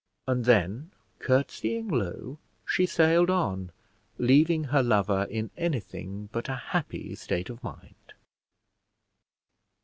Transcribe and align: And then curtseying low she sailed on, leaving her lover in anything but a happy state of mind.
And 0.27 0.45
then 0.45 0.89
curtseying 1.19 1.87
low 1.87 2.39
she 2.65 2.87
sailed 2.87 3.29
on, 3.29 3.71
leaving 4.17 4.63
her 4.63 4.81
lover 4.81 5.27
in 5.29 5.51
anything 5.55 6.27
but 6.31 6.49
a 6.49 6.55
happy 6.55 7.13
state 7.13 7.51
of 7.51 7.61
mind. 7.63 8.15